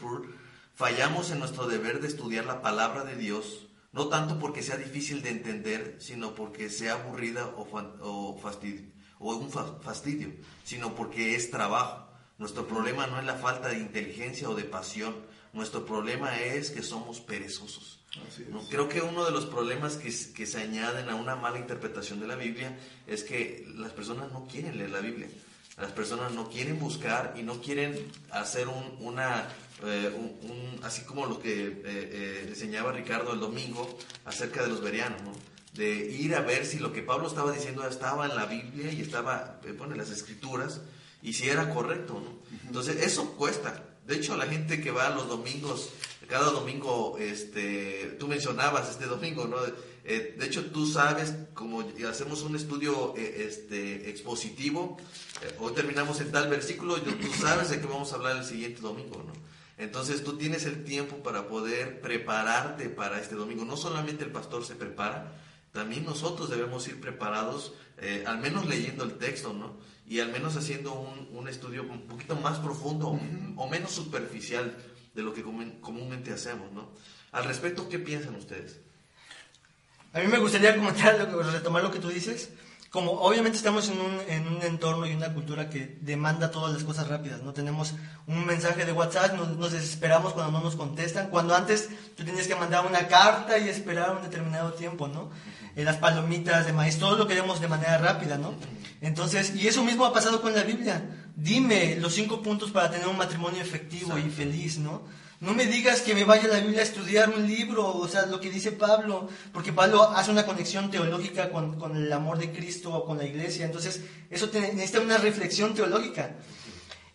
[0.76, 5.22] Fallamos en nuestro deber de estudiar la palabra de Dios, no tanto porque sea difícil
[5.22, 8.82] de entender, sino porque sea aburrida o, fastidio,
[9.18, 10.34] o un fastidio,
[10.64, 12.06] sino porque es trabajo.
[12.36, 15.16] Nuestro problema no es la falta de inteligencia o de pasión,
[15.54, 18.04] nuestro problema es que somos perezosos.
[18.68, 22.26] Creo que uno de los problemas que, que, se añaden a una mala interpretación de
[22.26, 25.28] la Biblia es que las personas no quieren leer la Biblia.
[25.78, 29.48] Las personas no quieren buscar y no quieren hacer un, una,
[29.84, 30.10] eh,
[30.42, 35.36] un, así como lo que eh, eh, enseñaba Ricardo el domingo acerca de los verianos,
[35.74, 39.02] de ir a ver si lo que Pablo estaba diciendo estaba en la Biblia y
[39.02, 40.80] estaba, pone las escrituras,
[41.22, 42.14] y si era correcto.
[42.14, 42.38] ¿no?
[42.66, 43.84] Entonces, eso cuesta.
[44.06, 45.90] De hecho, la gente que va los domingos,
[46.28, 49.56] cada domingo, este, tú mencionabas este domingo, ¿no?
[50.08, 54.96] Eh, de hecho, tú sabes, como hacemos un estudio eh, este, expositivo,
[55.42, 57.10] eh, hoy terminamos en tal versículo, tú
[57.40, 59.32] sabes de qué vamos a hablar el siguiente domingo, ¿no?
[59.78, 63.64] Entonces tú tienes el tiempo para poder prepararte para este domingo.
[63.64, 65.32] No solamente el pastor se prepara,
[65.72, 67.74] también nosotros debemos ir preparados,
[68.26, 69.76] al menos leyendo el texto, ¿no?
[70.08, 73.20] Y al menos haciendo un, estudio un poquito más profundo
[73.56, 74.74] o menos superficial
[75.14, 76.90] de lo que comúnmente hacemos, ¿no?
[77.32, 78.80] Al respecto, ¿qué piensan ustedes?
[80.12, 82.50] A mí me gustaría comentar, retomar lo que tú dices.
[82.90, 86.85] Como obviamente estamos en un, en un entorno y una cultura que demanda todas las
[86.85, 87.53] cosas rápidas, ¿no?
[87.53, 87.94] Tenemos
[88.27, 92.55] un mensaje de WhatsApp, nos, desesperamos cuando no nos contestan, cuando antes tú tenías que
[92.55, 95.31] mandar una carta y esperar un determinado tiempo, ¿no?
[95.75, 98.55] En las palomitas de maíz, todo lo queremos de manera rápida, ¿no?
[99.01, 101.03] Entonces, y eso mismo ha pasado con la Biblia.
[101.35, 105.03] Dime los cinco puntos para tener un matrimonio efectivo y feliz, ¿no?
[105.40, 108.25] No me digas que me vaya a la Biblia a estudiar un libro, o sea,
[108.27, 112.53] lo que dice Pablo, porque Pablo hace una conexión teológica con, con el amor de
[112.53, 116.37] Cristo o con la iglesia, entonces eso necesita una reflexión teológica.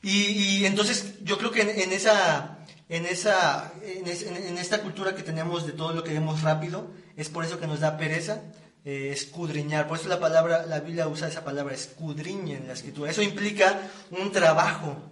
[0.03, 2.57] Y, entonces yo creo que en, esa,
[2.89, 7.45] en, esa, en, esta cultura que tenemos de todo lo que vemos rápido, es por
[7.45, 8.41] eso que nos da pereza
[8.83, 9.87] eh, escudriñar.
[9.87, 13.11] Por eso la palabra, la Biblia usa esa palabra escudriña en la escritura.
[13.11, 13.79] Eso implica
[14.09, 15.10] un trabajo,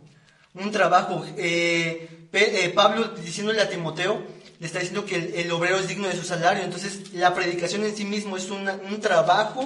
[0.59, 1.25] un trabajo.
[1.37, 4.21] Eh, eh, Pablo diciéndole a Timoteo,
[4.59, 6.63] le está diciendo que el, obrero es digno de su salario.
[6.63, 9.65] Entonces, la predicación en sí mismo es un trabajo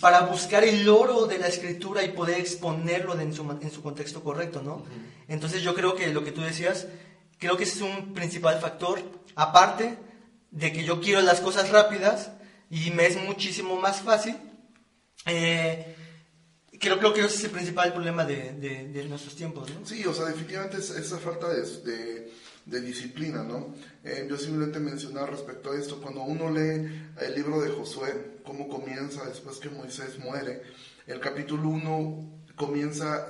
[0.00, 4.22] para buscar el oro de la escritura y poder exponerlo en, su, en su contexto
[4.22, 4.84] correcto, ¿no?
[5.28, 6.86] Entonces, yo creo que lo que tú decías,
[7.38, 9.00] creo que ese es un principal factor,
[9.34, 9.96] aparte
[10.50, 12.30] de que yo quiero las cosas rápidas
[12.70, 14.36] y me es muchísimo más fácil.
[15.26, 15.96] Eh,
[16.78, 19.84] Creo, creo que ese es el principal problema de, de, nuestros tiempos, ¿no?
[19.84, 22.30] Sí, o sea, definitivamente es esa falta de,
[22.66, 23.74] de disciplina, ¿no?
[24.04, 28.68] Eh, yo simplemente mencionar respecto a esto, cuando uno lee el libro de Josué, cómo
[28.68, 30.62] comienza después que Moisés muere,
[31.06, 33.26] el capítulo 1 comienza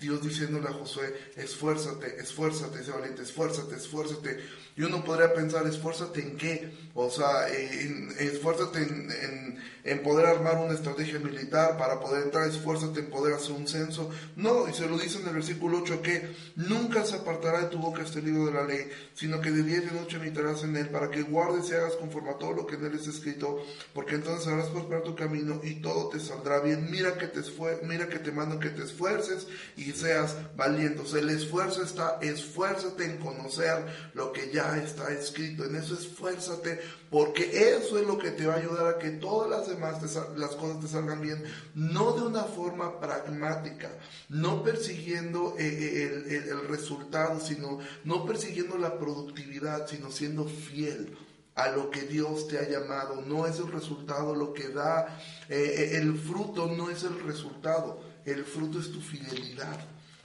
[0.00, 4.38] Dios diciéndole a Josué, esfuérzate, esfuérzate, ese valiente, esfuérzate, esfuérzate.
[4.78, 9.58] Y uno podría pensar, esfuérzate en qué, o sea, esfuérzate en
[9.90, 14.10] en poder armar una estrategia militar para poder entrar, esfuérzate en poder hacer un censo.
[14.36, 17.78] No, y se lo dice en el versículo 8 que nunca se apartará de tu
[17.78, 20.76] boca este libro de la ley, sino que de día y de noche meditarás en
[20.76, 23.62] él para que guardes y hagas conforme a todo lo que en él es escrito,
[23.94, 26.90] porque entonces harás prosperar tu camino y todo te saldrá bien.
[26.90, 27.40] Mira que te,
[27.84, 31.00] mira que te mando que te esfuerces y seas valiente.
[31.00, 35.64] O sea, el esfuerzo está, esfuérzate en conocer lo que ya está escrito.
[35.64, 39.48] En eso esfuérzate porque eso es lo que te va a ayudar a que todas
[39.48, 40.02] las demás
[40.36, 41.42] las cosas te salgan bien,
[41.74, 43.90] no de una forma pragmática,
[44.28, 51.16] no persiguiendo eh, eh, el, resultado, sino no persiguiendo la productividad, sino siendo fiel
[51.54, 53.22] a lo que Dios te ha llamado.
[53.22, 58.44] No es el resultado lo que da, eh, el fruto no es el resultado, el
[58.44, 59.78] fruto es tu fidelidad.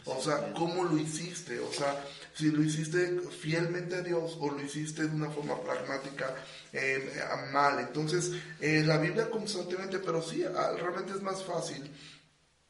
[0.06, 1.60] O sea, ¿cómo lo hiciste?
[1.60, 6.36] O sea, si lo hiciste fielmente a Dios o lo hiciste de una forma pragmática
[6.72, 7.80] eh, mal.
[7.80, 11.90] Entonces, eh, la Biblia constantemente, pero sí, ah, realmente es más fácil.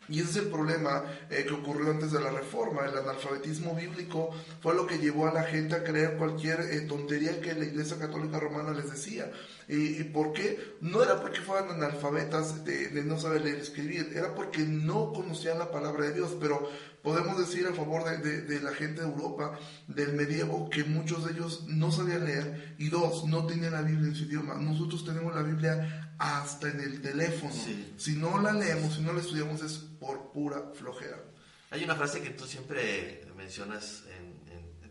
[0.09, 2.85] Y ese es el problema eh, que ocurrió antes de la reforma.
[2.85, 7.53] El analfabetismo bíblico fue lo que llevó a la gente a creer cualquier tontería que
[7.53, 9.31] la Iglesia Católica Romana les decía.
[9.67, 10.75] ¿Y, por qué?
[10.81, 15.13] No era porque fueran analfabetas de, de, no saber leer y escribir, era porque no
[15.13, 16.35] conocían la palabra de Dios.
[16.39, 16.69] Pero
[17.03, 21.65] Podemos decir a favor de, la gente de Europa del medievo que muchos de ellos
[21.67, 24.53] no sabían leer y dos, no tenían la Biblia en su idioma.
[24.53, 27.53] Nosotros tenemos la Biblia hasta en el teléfono.
[27.97, 31.21] Si no la leemos, si no la estudiamos es por pura flojera.
[31.71, 34.33] Hay una frase que tú siempre mencionas en,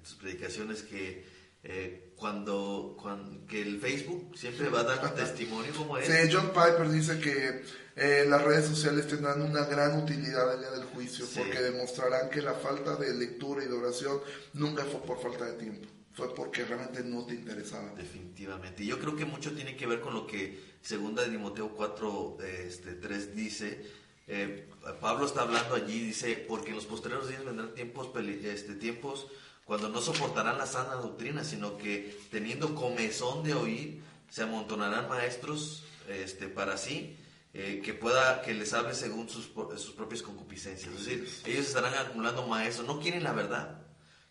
[0.03, 1.25] tus predicaciones que
[1.63, 6.07] eh, cuando, cuando, que el Facebook siempre va a dar testimonio como es.
[6.07, 7.65] Sí, John Piper dice que
[7.97, 12.41] eh, las redes sociales tendrán una gran utilidad el día del juicio porque demostrarán que
[12.41, 14.21] la falta de lectura y de oración
[14.53, 17.93] nunca fue por falta de tiempo, fue porque realmente no te interesaba.
[17.97, 18.85] Definitivamente.
[18.85, 22.39] Y yo creo que mucho tiene que ver con lo que segunda de Timoteo 4,
[22.41, 23.85] este, 3 dice.
[24.29, 24.69] Eh,
[25.01, 28.11] Pablo está hablando allí, dice, porque en los posteriores días vendrán tiempos,
[28.45, 29.27] este, tiempos
[29.65, 35.85] cuando no soportarán la sana doctrina, sino que teniendo comezón de oír, se amontonarán maestros
[36.09, 37.17] este, para sí
[37.55, 40.93] eh, que pueda, que les hable según sus, sus propias concupiscencias.
[40.95, 43.83] Es decir, ellos estarán acumulando maestros, no quieren la verdad,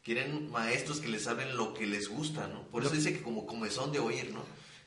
[0.04, 2.64] quieren maestros que les hablen lo que les gusta, ¿no?
[2.70, 4.44] Por eso dice que como comezón de oír, ¿no?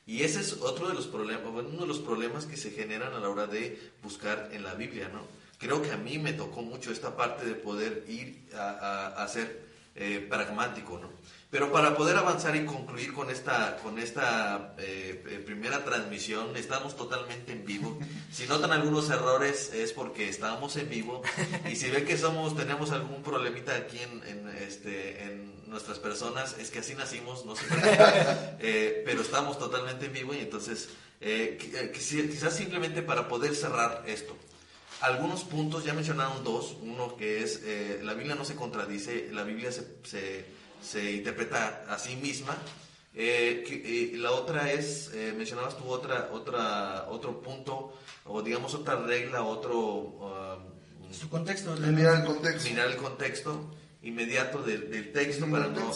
[0.06, 3.20] Y ese es otro de los problemas, uno de los problemas que se generan a
[3.20, 5.22] la hora de buscar en la Biblia, ¿no?
[5.58, 10.26] Creo que a mí me tocó mucho esta parte de poder ir a, hacer eh,
[10.28, 11.10] pragmático, ¿no?
[11.50, 16.96] Pero para poder avanzar y concluir con esta, con esta eh, eh, primera transmisión, estamos
[16.96, 17.96] totalmente en vivo.
[18.32, 21.22] Si notan algunos errores es porque estamos en vivo
[21.70, 26.56] y si ven que somos, tenemos algún problemita aquí en, en, este, en nuestras personas,
[26.58, 27.64] es que así nacimos, no sé,
[28.60, 30.88] eh, pero estamos totalmente en vivo y entonces
[31.20, 34.36] eh, eh, quizás simplemente para poder cerrar esto.
[35.00, 39.42] Algunos puntos, ya mencionaron dos, uno que es, eh, la Biblia no se contradice, la
[39.42, 40.46] Biblia se, se,
[40.82, 42.56] se interpreta a sí misma.
[43.16, 47.92] Eh, que- eh, la otra es, eh, mencionabas tú otra, otra, otro punto,
[48.24, 51.76] o digamos otra regla, otro, um, Su contexto.
[51.76, 52.68] Mirar el contexto.
[52.70, 53.70] mirar el contexto
[54.02, 55.92] inmediato del, del texto para no...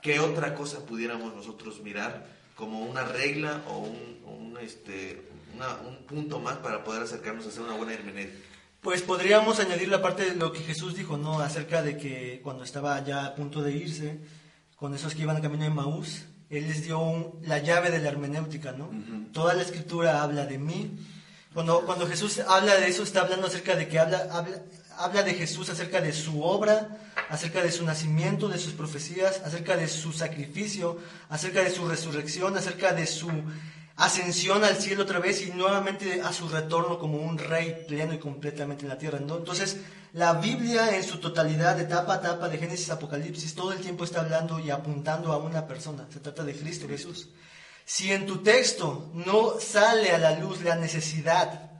[0.00, 5.22] ¿Qué otra cosa pudiéramos nosotros mirar como una regla o un, un, este,
[5.54, 8.38] una- un punto más para poder acercarnos a hacer una buena hermenéutica?
[8.80, 11.40] Pues podríamos añadir la parte de lo que Jesús dijo, ¿no?
[11.40, 14.18] Acerca de que cuando estaba ya a punto de irse,
[14.76, 18.08] con esos que iban camino de Maús, Él les dio un- la llave de la
[18.10, 18.90] hermenéutica, ¿no?
[19.32, 20.90] Toda la escritura habla de mí.
[21.54, 24.62] Cuando, cuando Jesús habla de eso, está hablando acerca de que habla, habla,
[24.98, 26.98] habla de Jesús, acerca de su obra,
[27.30, 30.98] acerca de su nacimiento, de sus profecías, acerca de su sacrificio,
[31.30, 33.30] acerca de su resurrección, acerca de su
[33.96, 38.18] ascensión al cielo otra vez y nuevamente a su retorno como un rey pleno y
[38.18, 39.20] completamente en la tierra.
[39.20, 39.36] ¿no?
[39.36, 39.78] Entonces,
[40.12, 43.80] la Biblia en su totalidad, de tapa a tapa, de Génesis a Apocalipsis, todo el
[43.80, 46.06] tiempo está hablando y apuntando a una persona.
[46.12, 47.28] Se trata de Cristo Jesús.
[47.84, 51.72] Si en tu texto no sale a la luz la necesidad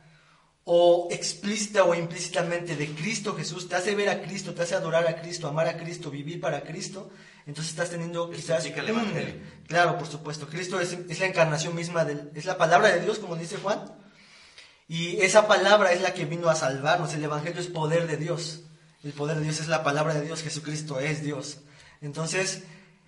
[0.65, 5.07] o explícita o implícitamente de Cristo Jesús, te hace ver a Cristo, te hace adorar
[5.07, 7.11] a Cristo, amar a Cristo, vivir para Cristo,
[7.47, 9.43] entonces estás teniendo quizás un-.
[9.67, 10.49] Claro, por supuesto.
[10.49, 13.85] Cristo es, es la encarnación misma, del, es la palabra de Dios, como dice Juan.
[14.89, 17.13] Y esa palabra es la que vino a salvarnos.
[17.15, 18.63] El Evangelio es poder de Dios.
[19.03, 20.43] El poder de Dios es la palabra de Dios.
[20.43, 21.59] Jesucristo es Dios.
[22.01, 22.63] Entonces,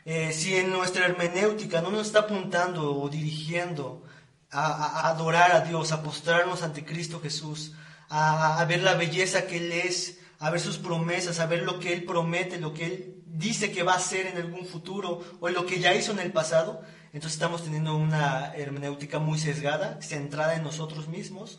[0.05, 4.03] eh, si en nuestra hermenéutica no nos está apuntando o dirigiendo
[4.51, 7.75] a adorar a Dios, a postrarnos ante Cristo Jesús,
[8.09, 11.79] a, a ver la belleza que Él es, a ver sus promesas, a ver lo
[11.79, 15.49] que Él promete, lo que Él dice que va a hacer en algún futuro o
[15.49, 20.55] lo que ya hizo en el pasado, entonces estamos teniendo una hermenéutica muy sesgada, centrada
[20.55, 21.59] en nosotros mismos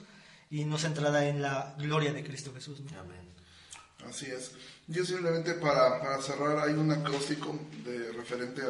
[0.50, 2.80] y no centrada en la gloria de Cristo Jesús.
[2.82, 3.00] ¿no?
[3.00, 3.28] Amén.
[4.08, 4.52] Así es.
[4.88, 8.62] Yo simplemente para, para cerrar hay un acróstico de referente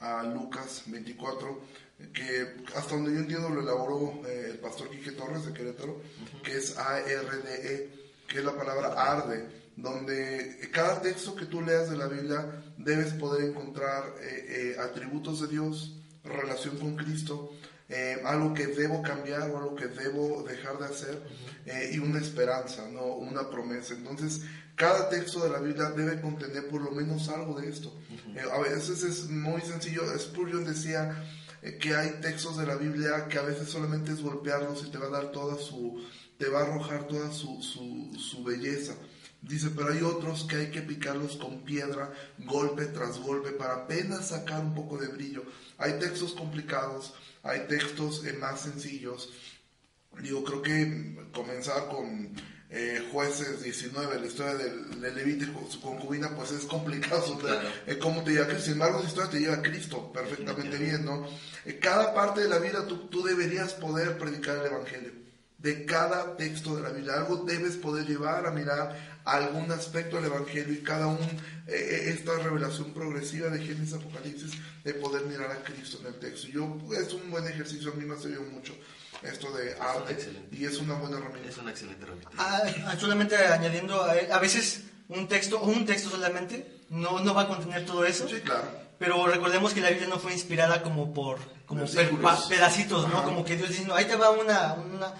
[0.00, 1.78] a, a Lucas 24
[2.12, 6.00] que hasta donde yo entiendo lo elaboró eh, el pastor Quique Torres de Querétaro,
[6.42, 7.90] que es A-R-D-E,
[8.26, 9.46] que es la palabra arde,
[9.78, 15.40] donde cada texto que tú leas de la Biblia debes poder encontrar eh, eh, atributos
[15.40, 17.52] de Dios, relación con Cristo,
[17.88, 21.22] eh, algo que debo cambiar o algo que debo dejar de hacer
[21.64, 23.94] eh, y una esperanza, no una promesa.
[23.94, 24.42] Entonces,
[24.74, 27.96] cada texto de la Biblia debe contener por lo menos algo de esto.
[28.52, 30.02] A veces es muy sencillo.
[30.18, 31.24] Spurgeon decía
[31.80, 35.06] que hay textos de la Biblia que a veces solamente es golpearlos y te va
[35.06, 36.04] a dar toda su,
[36.36, 38.94] te va a arrojar toda su, su, su belleza.
[39.40, 44.28] Dice, pero hay otros que hay que picarlos con piedra, golpe tras golpe, para apenas
[44.28, 45.44] sacar un poco de brillo.
[45.78, 49.32] Hay textos complicados, hay textos eh, más sencillos.
[50.20, 52.34] Digo, creo que comenzar con
[52.70, 57.38] eh, jueces 19, la historia del, del con su concubina, pues es complicado.
[57.38, 57.68] Claro.
[57.86, 58.58] Eh, ¿Cómo te lleva?
[58.58, 61.26] Sin embargo, esa historia te lleva a Cristo perfectamente bien, ¿no?
[61.64, 65.12] Eh, cada parte de la vida tú, tú deberías poder predicar el Evangelio.
[65.56, 70.26] De cada texto de la Biblia, algo debes poder llevar a mirar algún aspecto del
[70.26, 71.18] Evangelio y cada un,
[71.66, 74.52] eh, esta revelación progresiva de Génesis Apocalipsis,
[74.84, 76.48] de poder mirar a Cristo en el texto.
[76.48, 78.74] Yo, es un buen ejercicio, a mí me ha servido mucho
[79.22, 80.56] esto de arte excelente.
[80.56, 81.48] y es una buena herramienta.
[81.50, 82.30] Es una excelente herramienta.
[82.38, 87.34] Ah, ah, solamente añadiendo, a, a veces un texto, o un texto solamente, no, no
[87.34, 88.28] va a contener todo eso.
[88.28, 88.68] Sí, claro.
[88.98, 92.10] Pero recordemos que la Biblia no fue inspirada como por como per-
[92.48, 93.18] pedacitos, ¿no?
[93.18, 93.24] Ajá.
[93.26, 95.14] Como que Dios diciendo, ahí te va una, una-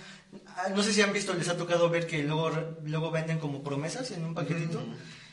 [0.75, 2.51] no sé si han visto, les ha tocado ver que luego,
[2.85, 4.83] luego venden como promesas en un paquetito.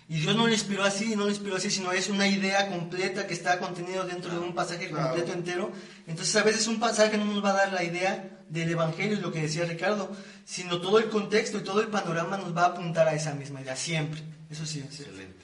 [0.07, 3.25] Y Dios no lo inspiró así, no lo inspiró así, sino es una idea completa
[3.25, 5.07] que está contenido dentro de un pasaje Claro.
[5.07, 5.71] completo entero.
[6.05, 9.31] Entonces a veces un pasaje no nos va a dar la idea del Evangelio, lo
[9.31, 13.07] que decía Ricardo, sino todo el contexto y todo el panorama nos va a apuntar
[13.07, 14.21] a esa misma idea, siempre.
[14.51, 15.01] Eso sí, sí.
[15.01, 15.43] Excelente.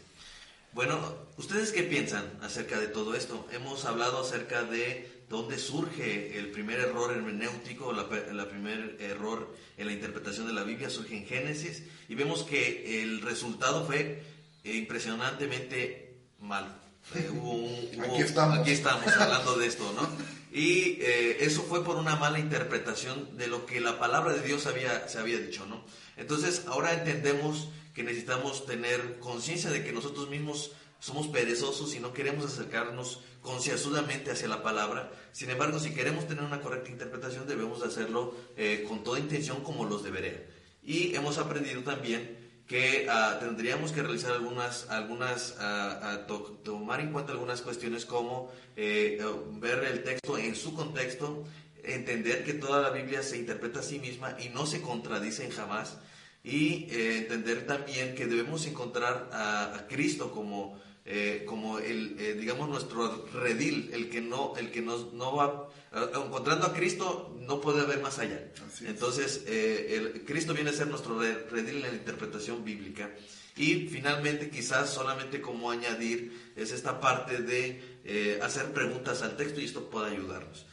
[0.74, 1.00] Bueno,
[1.38, 3.48] ¿ustedes qué piensan acerca de todo esto?
[3.52, 9.94] Hemos hablado acerca de dónde surge el primer error hermenéutico, la primer error en la
[9.94, 14.22] interpretación de la Biblia surge en Génesis y vemos que el resultado fue
[14.64, 16.68] eh, impresionantemente malo.
[17.16, 18.60] Eh, hubo un- hubo- Aquí estamos.
[18.60, 20.08] aquí estamos hablando de esto, ¿no?
[20.54, 24.66] Y eh, eso fue por una mala interpretación de lo que la palabra de Dios
[24.68, 25.82] había, se había dicho, ¿no?
[26.18, 30.72] Entonces, ahora entendemos que necesitamos tener conciencia de que nosotros mismos
[31.02, 35.12] somos perezosos y no queremos acercarnos concienzudamente hacia la palabra.
[35.32, 39.86] Sin embargo, si queremos tener una correcta interpretación, debemos hacerlo eh, con toda intención como
[39.86, 40.46] los debería.
[40.84, 42.38] Y hemos aprendido también
[42.68, 46.28] que ah, tendríamos que realizar algunas, algunas ah, ah,
[46.64, 49.20] tomar en cuenta algunas cuestiones como eh,
[49.54, 51.44] ver el texto en su contexto,
[51.84, 55.98] entender que toda la Biblia se interpreta a sí misma y no se contradicen jamás,
[56.44, 62.70] y eh, entender también que debemos encontrar a Cristo como eh, como el, eh, digamos,
[62.70, 67.84] nuestro redil, el que no, el que nos, no va, encontrando a Cristo, no puede
[67.88, 68.52] ver más allá.
[68.82, 73.10] Entonces, eh, el, Cristo viene a ser nuestro redil en la interpretación bíblica.
[73.56, 79.66] Y finalmente, quizás solamente como añadir, es esta parte de hacer preguntas al texto y
[79.66, 80.68] esto puede ayudarnos.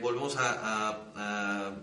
[0.00, 1.74] volvemos a,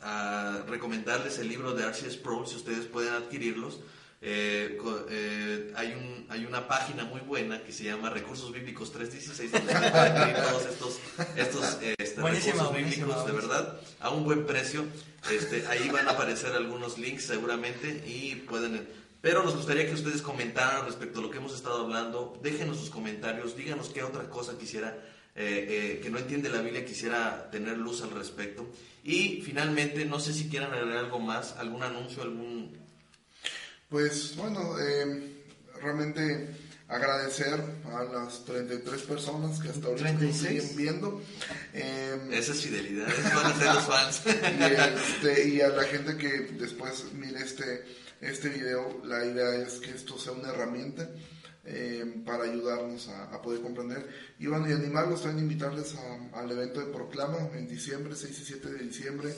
[0.00, 2.10] a, recomendarles el libro de R.C.
[2.10, 3.80] Sproul, si ustedes pueden adquirirlos.
[4.28, 4.76] Eh,
[5.08, 9.72] eh, hay, un, hay una página muy buena que se llama Recursos Bíblicos 316, donde
[9.72, 11.00] se pueden todos estos,
[11.36, 14.84] estos este, recursos bíblicos de verdad a un buen precio.
[15.30, 18.88] Este, ahí van a aparecer algunos links seguramente y pueden...
[19.20, 22.36] Pero nos gustaría que ustedes comentaran respecto a lo que hemos estado hablando.
[22.42, 24.98] Déjenos sus comentarios, díganos qué otra cosa quisiera,
[25.36, 28.68] eh, que no entiende la Biblia, quisiera tener luz al respecto.
[29.04, 32.85] Y finalmente, no sé si quieran agregar algo más, algún anuncio, algún
[33.88, 35.44] pues bueno, eh,
[35.80, 36.48] realmente
[36.88, 37.60] agradecer
[37.92, 41.22] a las 33 personas que hasta ahorita nos siguen viendo.
[41.72, 44.22] Eh, Esa es fidelidad, van a ser los fans.
[44.26, 46.28] y, este, y, a la gente que
[46.58, 47.84] después mire este,
[48.20, 51.08] este video, la idea es que esto sea una herramienta
[51.68, 54.08] eh, para ayudarnos a, poder comprender.
[54.38, 55.96] Y bueno, y animarlos, también invitarles
[56.32, 59.34] al evento de Proclama en diciembre, 6 y 7 de diciembre.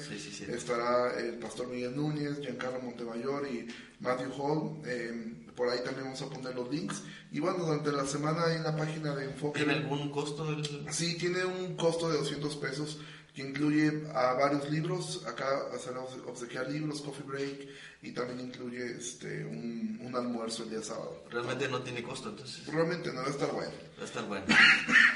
[0.49, 3.67] Estará el pastor Miguel Núñez, Giancarlo Montemayor y
[4.01, 4.83] Matthew Hall.
[4.85, 7.03] Eh, por ahí también vamos a poner los links.
[7.33, 9.65] Y bueno, durante la semana hay en la página de Enfoque.
[9.65, 10.47] ¿Tiene algún costo?
[10.91, 13.01] Sí, tiene un costo de 200 pesos
[13.39, 15.25] que incluye a varios libros.
[15.25, 15.47] Acá
[15.81, 17.69] se van a obsequiar libros, Coffee Break
[18.03, 21.23] y también incluye este un, un, almuerzo el día sábado.
[21.31, 22.67] Realmente no tiene costo entonces.
[22.67, 23.71] Realmente no, va a estar bueno.
[23.97, 24.45] Va a estar bueno.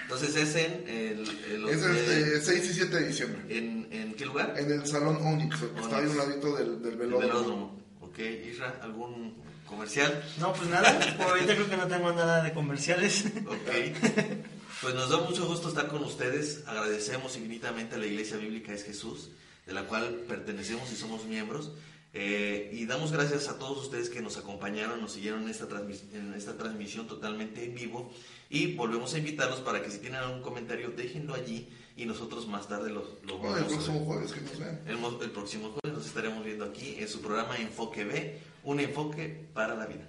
[0.03, 1.29] Entonces es en el...
[1.51, 3.59] el es este, 6 y 7 de diciembre.
[3.59, 4.55] ¿En, ¿En, qué lugar?
[4.57, 7.27] En el Salón Onyx, que está ahí a un ladito del, del velódromo.
[7.27, 7.83] velódromo.
[8.03, 9.35] Ok, Isra, ¿algún
[9.67, 10.23] comercial?
[10.39, 13.25] No, pues nada, por ahorita creo que no tengo nada de comerciales.
[13.47, 14.37] Ok.
[14.83, 16.65] Pues nos da mucho gusto estar con ustedes.
[16.67, 19.31] Agradecemos infinitamente a la Iglesia Bíblica es Jesús,
[19.65, 21.71] de la cual pertenecemos y somos miembros.
[22.13, 25.69] Eh, y damos gracias a todos ustedes que nos acompañaron, nos siguieron en esta,
[26.15, 28.13] en esta transmisión totalmente en vivo.
[28.51, 32.67] Y volvemos a invitarlos para que si tienen algún comentario, déjenlo allí y nosotros más
[32.67, 34.81] tarde lo, lo El próximo jueves que nos vean.
[34.89, 39.47] El, el próximo jueves nos estaremos viendo aquí en su programa Enfoque B, un enfoque
[39.55, 40.09] para la vida.